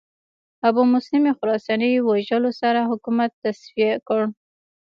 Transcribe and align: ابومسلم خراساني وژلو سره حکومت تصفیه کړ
ابومسلم 0.67 1.25
خراساني 1.39 1.89
وژلو 2.07 2.51
سره 2.61 2.81
حکومت 2.91 3.31
تصفیه 3.43 3.93
کړ 4.07 4.21